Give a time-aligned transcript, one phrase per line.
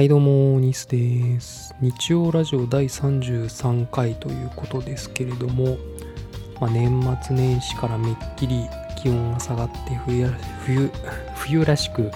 [0.00, 1.74] はいどうも、ニスです。
[1.82, 5.76] 日曜ラジオ第33回ということですけれども、
[6.58, 8.66] まあ、年末年始からめっきり
[8.96, 10.26] 気温が下がって冬
[10.64, 10.90] 冬
[11.34, 12.10] 冬らしく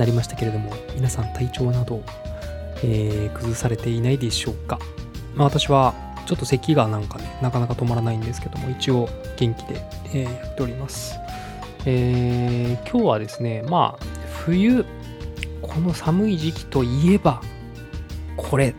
[0.00, 2.02] なりましたけれども、皆さん体調など、
[2.82, 4.80] えー、崩されていないでしょうか。
[5.36, 5.94] まあ、私は
[6.26, 11.14] ちょっと咳がなんかね、なかなか止まらないんですけども、一応元気で、えー、やっております。
[11.86, 14.04] えー、今日はですね、まあ、
[14.44, 14.84] 冬、
[15.62, 17.40] この寒い時期といえば、
[18.36, 18.74] これ、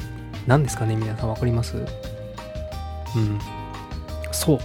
[0.46, 1.78] 何ですかね皆さん分かります？
[1.78, 3.40] うん。
[4.32, 4.60] そう。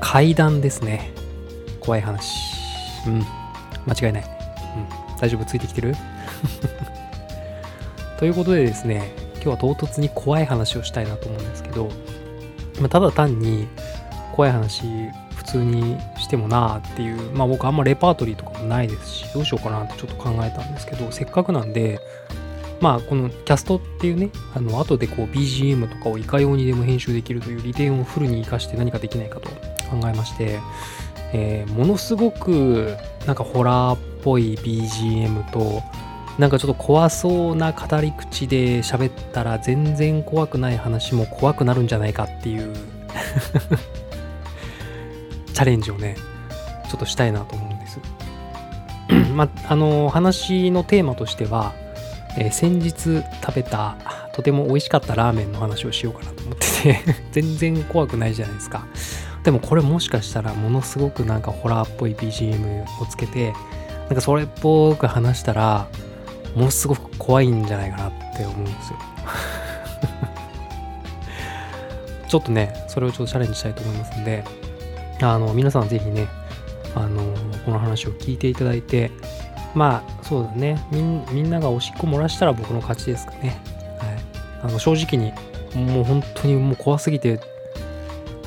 [0.00, 1.10] 階段ですね。
[1.80, 2.38] 怖い話。
[3.06, 3.26] うん。
[3.86, 4.22] 間違いない。
[4.22, 5.18] うん。
[5.18, 5.44] 大丈夫？
[5.44, 5.94] ついてきてる？
[8.18, 11.88] ということでですね、今日は唐突に怖い話をしたいなと思うんですけど、
[12.80, 13.68] まあ、ただ単に
[14.34, 14.82] 怖い話
[15.34, 15.96] 普通に
[16.28, 22.00] してもなあっていう、まあ僕あんまレパートリーとかもないですし、どうしようかなってちょっと考えたんですけど、せっかくなんで、
[22.80, 29.48] まあこのキャストっていうね、あの後でこう BGM とかをいかようにでも編集できるという利点をフルに活かして何かできないかと
[29.90, 30.60] 考えまして、
[31.32, 32.94] えー、ものすごく
[33.26, 35.82] なんかホラーっぽい BGM と、
[36.38, 42.76] なんかちょっと怖そうな語り口で喋ったら全然怖くない話も怖くなるんじゃないかっていう。
[45.58, 46.14] チャレンジをね、
[46.88, 47.98] ちょっとしたいなと思うんです。
[49.34, 51.74] まあ、の、話のテーマとしては、
[52.38, 53.96] えー、先日食べた
[54.32, 57.00] とても美味しかったラーメンの話をしようかなと思ってて
[57.32, 58.86] 全然怖くないじゃないですか。
[59.42, 63.52] でもこれもしかしたらものすごくなんかホラーっぽい BGM をつけて、
[64.06, 65.88] なんかそれっぽく話したら、
[66.54, 68.98] ものすごく怖いんじゃないかなって思うんですよ。
[72.28, 74.44] ちょっとね、それをちょっとチャレンジしたいと思いますんで、
[75.20, 76.28] あの、皆さんぜひね、
[76.94, 77.22] あの、
[77.64, 79.10] この話を聞いていただいて、
[79.74, 83.60] まあ、そうだねみん、ながおしっこ漏らしたら僕の勝ちですかね。
[83.98, 84.68] はい。
[84.68, 85.32] あの、正直に、
[85.74, 87.38] もう本当にもう怖すぎて、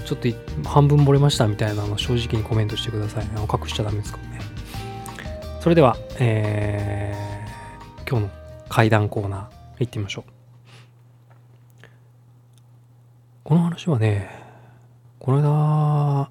[0.06, 0.28] ちょっと
[0.70, 3.26] 半分漏れましたみたいなの正直にコメントしてください。
[3.26, 4.42] 隠しちゃダメですからね。
[5.62, 8.31] それでは、えー、今日の
[8.68, 9.42] 階段コーナー
[9.80, 10.31] 行ってみましょう。
[13.44, 14.30] この話はね、
[15.20, 16.30] この間、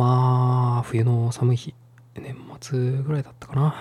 [0.00, 1.74] まあ、冬の寒い日、
[2.14, 3.74] 年末ぐらいだったかな。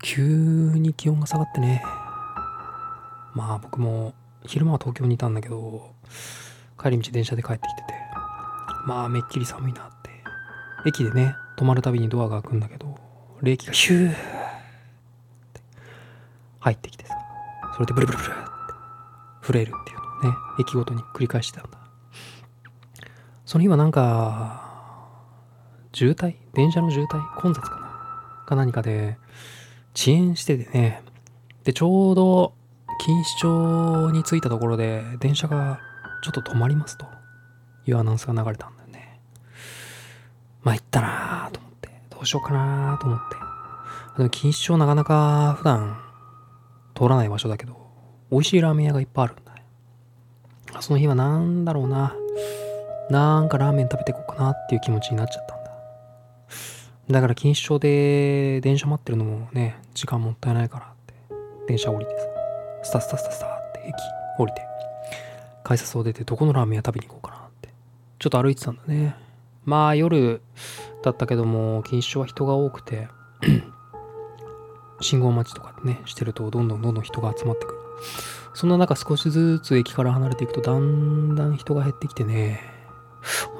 [0.00, 1.82] 急に気温が下がってね。
[3.34, 5.92] まあ僕も昼間は東京にいたんだけど、
[6.80, 7.94] 帰り道電車で帰ってきてて、
[8.86, 10.10] まあめっきり寒いなって。
[10.86, 12.96] 駅でね、止まるたびにドアが開くんだけど、
[13.42, 14.14] 冷気がヒューっ
[15.54, 15.60] て
[16.60, 17.16] 入ってきてさ、
[17.74, 18.42] それでブルブルブルって
[19.42, 21.78] 震えるっていうのをね、駅ごとに繰り返してたんだ。
[23.44, 24.63] その日はなんか、
[25.94, 26.34] 渋滞？
[26.54, 27.40] 電車の渋滞？
[27.40, 28.44] 混雑かな？
[28.46, 29.16] か何かで
[29.94, 31.02] 遅延しててね。
[31.62, 32.52] で、ちょうど
[32.98, 35.78] 錦糸町に着いたところで電車が
[36.24, 37.06] ちょっと止まりますと
[37.86, 39.20] いうアナウンスが流れたんだよね。
[40.64, 43.36] まあ、行ったなぁと思って、どうしようかなと思って。
[43.36, 45.96] でも錦糸町なかなか普段
[46.96, 47.76] 通らない場所だけど、
[48.32, 49.64] 美味しいラーメン屋がいっぱいあるんだね。
[50.80, 52.16] その日はなんだろうな。
[53.10, 55.53] なんかラーメン食べていこうかなっていう気持ちになっちゃった
[57.08, 57.20] だ。
[57.20, 61.14] から錦糸町で電車待ってるのもね、時間もったいないからって、
[61.66, 62.26] 電車降りてさ、
[62.82, 63.94] スタスタスタスタって駅
[64.38, 64.62] 降りて、
[65.62, 67.70] 改札を出てどこのラーメン屋食べに行こうかなって、
[68.18, 69.16] ちょっと歩いてたんだね。
[69.64, 70.42] まあ夜
[71.02, 73.08] だったけども、錦糸町は人が多くて
[75.00, 77.78] 信号待ちとかね、してるとどんどんどんどん人が集まってくる。
[78.54, 82.60] そんな中少しずつ駅から離れていくとだんだん人が減ってきてね、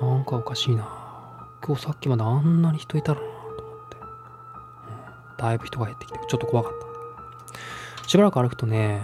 [0.01, 0.89] なんかおかしいな。
[1.67, 3.34] 今日さっきまであんなに人いたらな。
[5.45, 6.73] だいぶ人が減ってきて、ちょっと怖かっ
[8.03, 8.09] た。
[8.09, 9.03] しばらく歩くとね、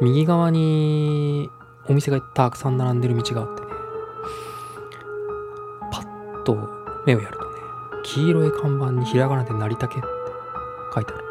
[0.00, 1.50] 右側に
[1.88, 3.68] お店がたくさん並んでる道があってね、
[5.90, 6.56] パッと
[7.06, 7.50] 目をやるとね、
[8.04, 10.06] 黄色い看板にひらがなで成竹って
[10.94, 11.24] 書いてある。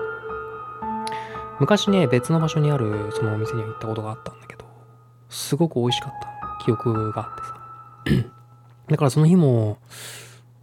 [1.60, 4.66] 昔ね、別の場所にあるそのお店には行ったことがあったんだけど、
[5.30, 8.30] すごく美味しかった記憶があってさ。
[8.90, 9.80] だからその日も、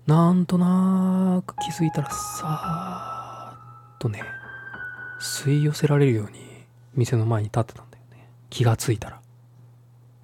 [0.07, 3.12] なんとなく気づいたらさ
[4.03, 4.25] とね、
[5.21, 6.41] 吸い寄せられるように
[6.95, 8.29] 店の前に立ってたんだよね。
[8.51, 9.21] 気がついたら。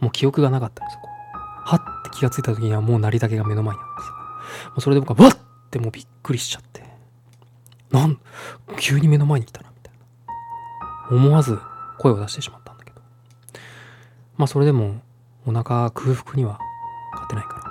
[0.01, 1.01] もう記憶がなかったんですよ。
[1.65, 4.69] はって気がついた時にはもう成り竹が目の前にあってさ。
[4.71, 6.83] もうそれで僕はわっってもうびっくりしちゃって。
[7.91, 8.19] なん、
[8.81, 9.95] 急に目の前に来たな、みたい
[11.11, 11.17] な。
[11.17, 11.59] 思わず
[11.99, 13.01] 声を出してしまったんだけど。
[14.37, 15.01] まあそれでも
[15.47, 16.59] お腹空腹には
[17.13, 17.65] 勝てないから。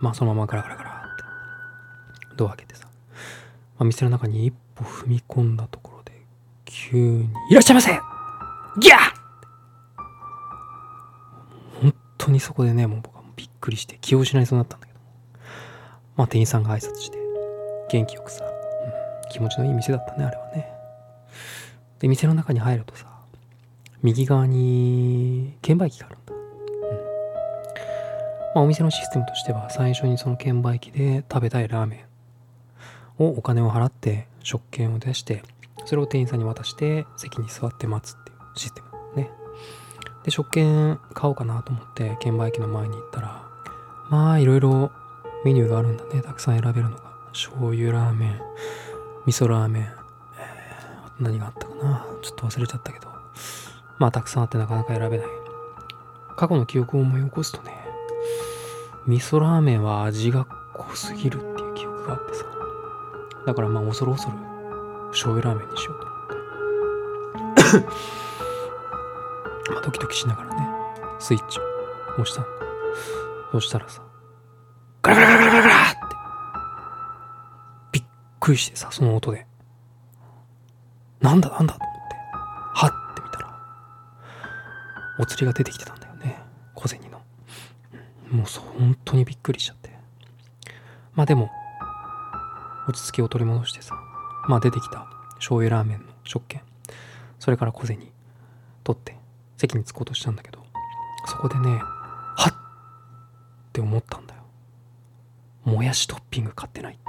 [0.00, 1.24] まあそのままガラガラガラって
[2.36, 2.88] ドア開けてさ。
[3.78, 6.12] まあ、店の中に一歩踏み込んだところで、
[6.64, 7.90] 急に、いらっしゃいませ
[8.78, 9.16] ギャー
[11.80, 14.98] 本当にそこでね、もう僕はびっくりして気を失いそうになったんだけど。
[16.16, 17.18] まあ店員さんが挨拶して、
[17.90, 20.70] 元気よくさ、うん、気持ちのいい店だったね、あれはね。
[21.98, 23.06] で、店の中に入るとさ、
[24.02, 26.34] 右側に券売機があるんだ。
[26.34, 26.40] うん。
[28.54, 32.06] まあお店のシステムとしては、最初にその券売機で食べたいラーメ
[33.18, 35.42] ンをお金を払って食券を出して、
[35.86, 38.82] それを店員さんに渡して席に座って待つっていうシステ
[39.16, 39.30] ムね。
[40.22, 43.44] で、食券買おうかなと思って券売機の前に行ったら、
[44.08, 44.92] まあいろいろ
[45.44, 46.22] メニューがあるんだね。
[46.22, 47.06] たくさん選べるのが。
[47.32, 48.40] 醤油ラーメン、
[49.26, 52.06] 味噌ラーメン、えー、何があったかな。
[52.22, 53.08] ちょっと忘れちゃったけど。
[53.98, 55.26] まあたくさんあってなかなか選べない。
[56.36, 57.72] 過去の記憶を思い起こすとね、
[59.08, 62.44] 味噌ラーメンは味が濃すぎるっていう記憶があってさ。
[63.46, 64.36] だからまあ恐る恐る
[65.10, 66.14] 醤油ラーメンにしようと思
[67.52, 67.86] って。
[69.72, 70.68] まあドキドキしながらね
[71.20, 71.62] スイッチを
[72.14, 72.50] 押したんだ。
[73.52, 74.02] そしたらさ
[75.02, 75.96] ガラガラガラガラガラって
[77.92, 78.04] びっ
[78.40, 79.46] くりしてさその音で。
[81.20, 82.16] なんだなんだと思って
[82.74, 83.58] はって見たら
[85.18, 86.42] お釣りが出てきてたんだよね
[86.74, 87.22] 小銭の。
[88.30, 88.46] もう
[88.78, 89.96] 本当にびっくりしちゃって。
[91.14, 91.50] まあでも
[92.88, 93.98] 落ち着きを取り戻してさ。
[94.48, 95.06] まあ出てきた。
[95.36, 96.62] 醤油ラーメンの食券。
[97.38, 97.98] それから小銭
[98.84, 99.16] 取って
[99.56, 100.64] 席に着こうとしたんだけど。
[101.26, 104.42] そこでねはっって思ったんだよ。
[105.64, 107.02] もやしトッピング買ってないって。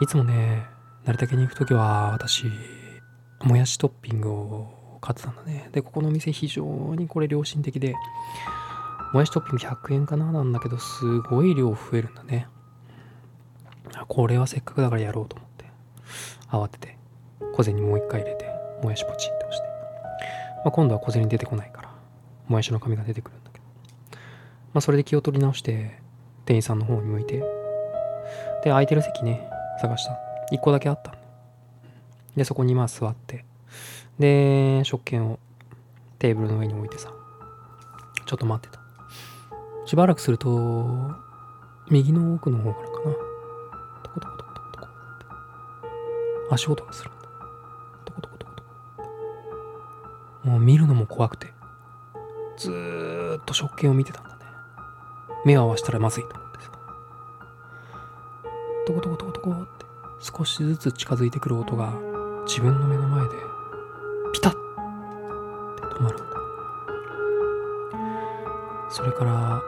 [0.00, 0.66] いつもね
[1.04, 2.44] 成田家に行く時は私
[3.42, 5.68] もやしトッピングを買ってたんだね。
[5.72, 6.64] でここの店非常
[6.96, 7.94] にこれ良心的で
[9.12, 12.48] もやしトッピング100円かななんだけどすごい量増えるんだね。
[14.08, 15.64] これはせっかくだからやろうと思って。
[16.48, 16.96] 慌てて。
[17.52, 18.46] 小銭もう一回入れて。
[18.82, 19.64] もやしポチって押して、
[20.64, 21.90] まあ、今度は小銭出てこないから。
[22.48, 23.64] もやしの紙が出てくるんだけど、
[24.74, 25.98] まあ、それで気を取り直して
[26.44, 27.38] 店員さんの方に向いて。
[27.38, 29.48] で空いてる席ね。
[29.80, 30.18] 探した。
[30.52, 31.14] 1個だけあった
[32.36, 33.44] でそこにまあ座って。
[34.18, 35.38] で食券を
[36.18, 37.12] テーブルの上に置いてさ。
[38.26, 38.82] ちょっと待ってた。
[39.86, 41.12] しばらくすると
[41.90, 42.95] 右の奥の方からか
[44.20, 47.20] コトコトコトコトコって足音がするんだ
[48.04, 48.62] トコトコトコト
[50.42, 51.52] コもう見るのも怖くて
[52.56, 54.36] ずーっと食券を見てたんだね
[55.44, 56.70] 目を合わせたらまずいと思ってさ
[58.86, 59.84] トコトコトコトコって
[60.20, 61.92] 少しずつ近づいてくる音が
[62.46, 63.30] 自分の目の前で
[64.32, 66.24] ピタッって止まるんだ
[68.88, 69.60] それから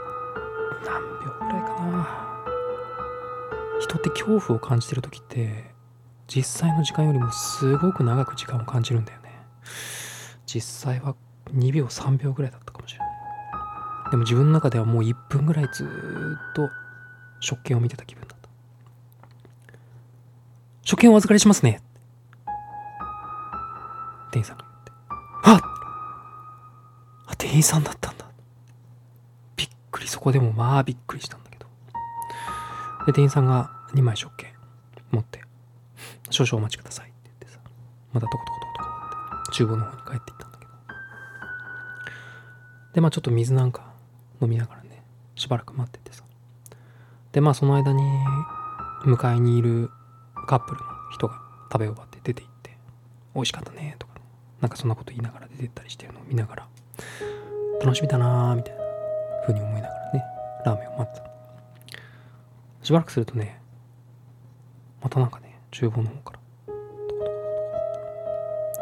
[3.89, 5.65] 人って恐怖を感じてる時って
[6.27, 9.31] 実際の時間よりもすごく長く時間を感じるんだよね。
[10.45, 11.15] 実際は
[11.55, 13.09] 2秒3秒ぐらいだったかもしれない。
[14.11, 15.87] でも自分の中ではもう1分ぐらいずっ
[16.55, 16.69] と
[17.41, 18.49] 食券を見てた気分だった。
[20.83, 21.81] 食券お預かりしますね。
[24.31, 24.93] 店員さんが言って。
[25.45, 25.61] あ
[27.27, 28.27] あ店員さんだったんだ。
[29.57, 30.09] びっくり。
[30.09, 31.67] そこでもまあびっくりしたんだけど。
[33.07, 34.53] で店員さんが2枚食券。
[35.11, 35.43] 持って。
[36.31, 37.09] 少々お待ちください。
[37.09, 37.59] って言ってさ。
[38.13, 38.97] またトコトコトコトコ
[39.43, 40.73] って厨房の方に帰っていったんだけど。
[42.95, 43.93] でまあちょっと水なんか
[44.41, 45.03] 飲みながらね
[45.35, 46.25] しばらく待っててさ。
[47.33, 48.03] でまあその間に
[49.05, 49.91] 向かいにいる
[50.47, 51.41] カップルの人が
[51.73, 52.77] 食べ終わって出て行って
[53.35, 54.15] 美味しかったねとか。
[54.15, 54.21] ね
[54.61, 56.69] なんかそんなこと言いながら出てったりしてるのを見ながら
[57.81, 58.81] 楽しみだなーみたいな
[59.43, 60.25] 風に思いながらね
[60.67, 61.29] ラーメンを待ってた。
[62.83, 63.61] しばらくするとね
[65.03, 66.41] またなんかね厨房の方から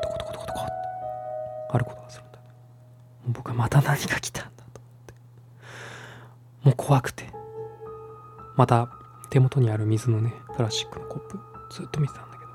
[0.02, 0.72] トコトコトコトコトコトコトコって
[1.72, 2.38] あることがするんだ。
[2.38, 2.44] よ
[3.24, 5.14] もう僕はまた何が来たんだと思って。
[6.64, 7.32] もう怖くて。
[8.56, 8.88] また
[9.30, 11.38] 手元にある水のねプラスチックのコップ
[11.70, 12.50] ずっと見てたんだけど。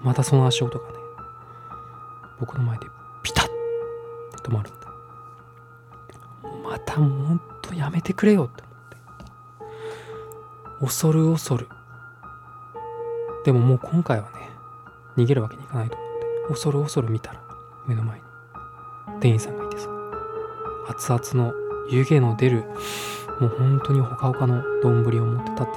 [0.00, 0.94] またその足音がね
[2.40, 2.86] 僕の前で
[3.22, 3.52] ピタッて
[4.42, 4.80] 止まるんだ。
[6.62, 8.74] またもうほんとやめてくれよって思っ
[10.78, 10.84] て。
[10.86, 11.68] 恐る恐る。
[13.44, 14.50] でももう今回はね
[15.16, 17.40] 逃げるわけにいかないと思って恐る恐る見たら
[17.86, 18.24] 目の前に
[19.20, 19.88] 店員さんがいてさ
[20.88, 21.54] 熱々の
[21.90, 22.64] 湯気の出る
[23.40, 25.72] もう本当にほかほかの丼を持って立って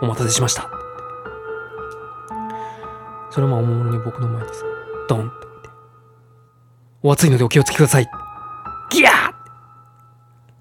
[0.00, 0.62] お待たせしました。
[0.62, 0.70] って
[3.30, 4.64] それもおもむろに僕の前にさ
[5.08, 5.68] ドンって置いて
[7.02, 8.08] お熱いのでお気をつけください。
[8.90, 9.54] ギャーって、ま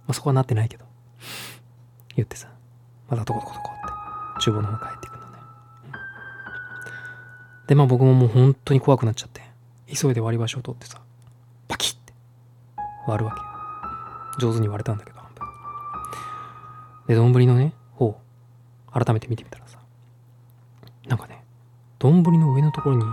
[0.10, 0.86] あ、そこはなってないけど
[2.16, 2.50] 言ってさ
[3.10, 3.74] またトコトコトコっ
[4.38, 5.09] て厨房の方帰って、
[7.70, 9.44] でまあ僕ももう本当に怖くなっちゃって
[9.86, 11.00] 急いで割り箸を取ってさ
[11.68, 12.14] パキッて
[13.06, 13.36] 割るわ
[14.40, 15.48] け上手に割れたんだけど半分。
[17.08, 18.20] で丼のね方
[18.92, 19.78] 改めて見てみたらさ
[21.08, 21.44] なんかね
[22.00, 23.04] 丼の上のところに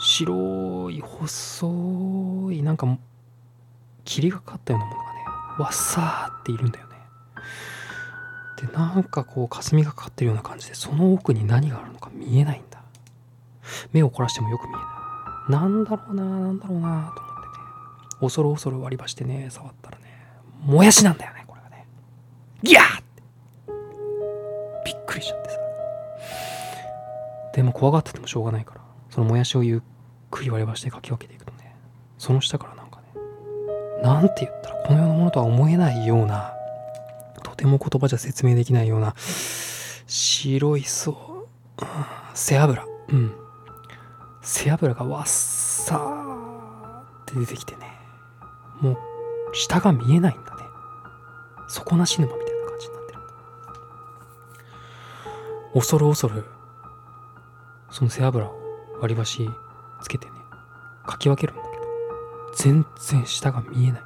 [0.00, 2.98] 白い細いなんか
[4.04, 5.20] 霧がかったようなものがね
[5.60, 6.96] わっさーっているんだよね。
[8.60, 12.75] でなんかこう霞がかかってるような感じでその奥に何があるのか見えないんだ。
[13.92, 15.60] 目を凝らしてもよく見えない。
[15.60, 17.64] なんだろうななんだろうなと思ってね
[18.20, 20.04] 恐る恐る割り箸でね触ったらね
[20.64, 21.86] もやしなんだよねこれがね。
[22.62, 23.22] ギャーって。
[24.84, 25.56] びっくりしちゃってさ。
[27.54, 29.80] でも怖がっててもしょうがないからそのもやしをゆっ
[30.30, 31.74] くり割り箸でかき分けていくとね
[32.18, 36.52] その下からなんかねなんて言ったらこの世のものとは思えないような
[37.42, 39.14] とても言葉じゃ説明できないような
[40.06, 41.46] 白いそ
[41.78, 41.88] う、うん
[42.34, 42.84] 背脂。
[43.08, 43.32] うん。
[44.48, 47.98] 背脂がわっさーって出てきてね。
[48.80, 48.96] もう
[49.52, 50.62] 下が見えないんだね。
[51.66, 53.18] 底なし沼みたいな感じになってる。
[55.74, 56.44] 恐る恐る
[57.90, 58.54] その背脂を
[59.00, 59.50] 割り箸
[60.00, 60.32] つけてね
[61.06, 61.82] かき分けるんだけど
[62.54, 64.02] 全然下が見えない。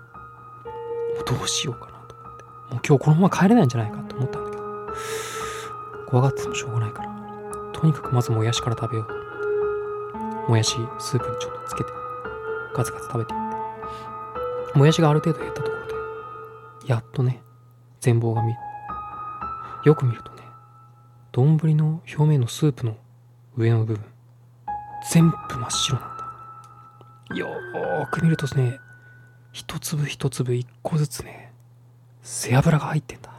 [1.26, 2.44] どうしようかなと思って。
[2.44, 4.62] もう今日このまま帰れないんじゃないかと思ったんだけど。
[6.09, 7.11] 怖がっててもしょうがないから。
[7.75, 9.19] とにかくまずもやしから食べよう
[10.49, 11.90] もやしスープにちょっとつけて
[12.75, 13.32] ガツガツ食べて。
[13.32, 15.87] いってもやしがある程度減ったところ
[16.85, 17.42] でやっとね
[18.00, 18.56] 全貌が見え
[19.85, 20.42] よく見るとね
[21.32, 22.97] 丼の表面のスープの
[23.56, 24.04] 上の部分
[25.11, 27.37] 全部真っ白なんだ。
[27.37, 28.78] よーく見るとね
[29.52, 31.52] 一粒一粒一個ずつね
[32.23, 33.30] 背脂が入ってんだ。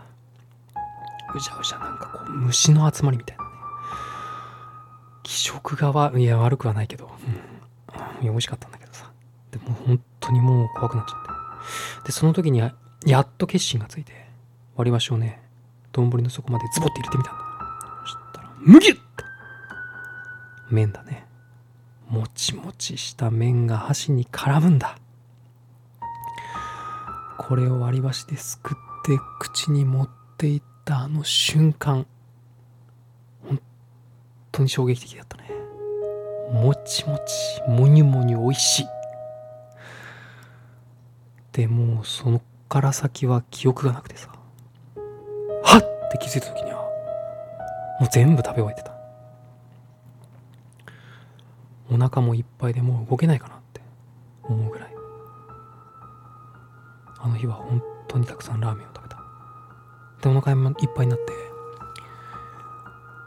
[1.33, 3.50] うじゃうじゃなんかこう虫の集まりみたいな。
[5.23, 9.11] 気色がわいや悪くはないけど、うん、いや美味しかったんだけどさ。
[9.51, 11.23] でも本当にもう怖くなっちゃっ
[12.01, 12.07] て。
[12.07, 12.73] でその時にや
[13.05, 14.13] やっと決心がついて
[14.75, 15.41] 割り箸をね
[15.91, 17.41] 丼の底までズボって入れてみたんだ。
[18.03, 19.01] そしたらむぎゅって
[20.69, 21.27] 麺だね。
[22.07, 24.97] もちもちした麺が箸に絡むんだ。
[27.37, 32.05] これを割り箸ですくって口に持っていったあの瞬間
[34.51, 35.49] 当に衝撃的だったね。
[36.51, 38.85] もちもちもにゅもにゅ美味しい。
[41.53, 44.29] でもそのから先は記憶がなくてさ。
[45.63, 46.81] はっって気づいた時には
[47.99, 48.91] もう全部食べ終えてた。
[51.89, 53.81] お腹もいっぱいでもう動けないかなって
[54.43, 54.95] 思うぐらい。
[57.19, 59.17] あの日は本当にたくさんラーメンを食べた。
[60.21, 60.55] でお腹い
[60.85, 61.31] っぱいになって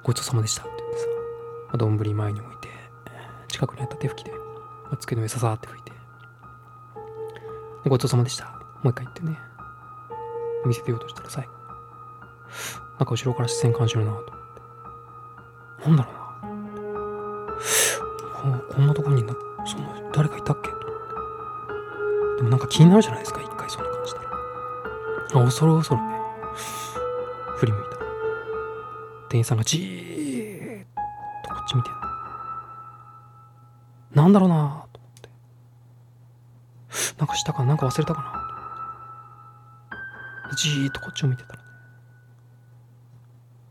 [0.03, 0.74] ごちそうさまでした。
[1.75, 2.69] あ丼前に置いて
[3.49, 4.39] 近くにあった手拭きで、ま
[4.93, 5.93] あ、机の上ささって拭いて。
[7.87, 8.45] ごちそうさまでした。
[8.83, 9.37] もう一回言ってね。
[10.65, 11.51] 見せてようとしたら最後。
[12.99, 14.25] なんか後ろから視線感じるなと思っ
[15.83, 15.89] て。
[15.89, 16.25] なんだろうな。
[18.59, 19.35] ここんなとこにな
[19.67, 20.77] そんな誰かいたっけと
[22.37, 25.43] でもなんか気になるじゃないですか一回そんな感じたら。
[25.43, 26.09] あ恐る恐るね。
[27.57, 27.99] 振り向いた。
[29.29, 30.14] 店員さんがじーっ
[31.75, 31.91] 見て
[34.15, 34.87] なんだろうな。
[34.93, 35.29] と思って
[37.19, 37.75] なんかしたかな。
[37.75, 38.45] んか忘れたかな。
[40.57, 41.65] じーっとこっちを見てたらね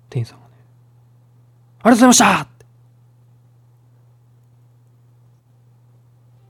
[0.10, 0.54] 店員さんがね。
[1.84, 2.42] ありがとうございました。
[2.42, 2.66] って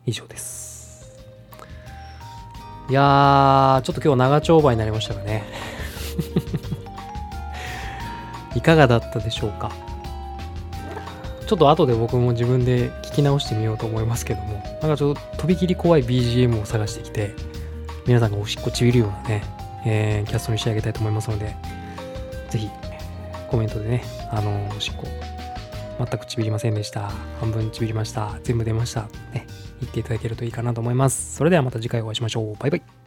[0.06, 0.74] 以上です。
[2.90, 5.44] いやちょっと今日長丁場になりましたがね。
[8.56, 9.72] いかがだったでしょうか。
[11.46, 17.34] ちょっと後で僕も自分で聞き直してみようと思いますけどもなんかちょっととびきり怖い BGM を探してきて
[18.08, 19.44] 皆さんがおしっこちびるようなね、
[19.86, 21.56] えー、キャストに仕上げたいと思いますので
[22.50, 22.70] ぜひ
[23.50, 25.06] コメントでねあのおしっこ
[26.00, 27.12] 全くちびりませんでした。
[27.40, 28.40] 半分ちびりました。
[28.44, 29.04] 全部出ました。
[29.32, 29.46] ね
[29.80, 31.36] 言っていただけるといいかなと思います。
[31.36, 32.56] それではまた次回お会いしましょう。
[32.58, 33.03] バイバイ。